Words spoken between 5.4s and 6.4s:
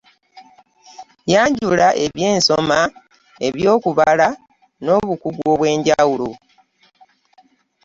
obw’enjawulo.